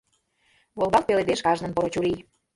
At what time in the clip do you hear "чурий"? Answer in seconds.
1.93-2.17